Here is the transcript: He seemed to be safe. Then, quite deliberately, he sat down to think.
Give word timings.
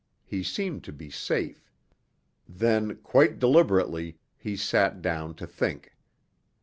He 0.25 0.41
seemed 0.41 0.83
to 0.85 0.91
be 0.91 1.11
safe. 1.11 1.69
Then, 2.49 2.95
quite 3.03 3.37
deliberately, 3.37 4.17
he 4.35 4.57
sat 4.57 4.99
down 4.99 5.35
to 5.35 5.45
think. 5.45 5.93